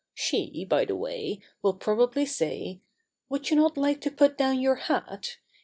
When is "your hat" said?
4.59-5.35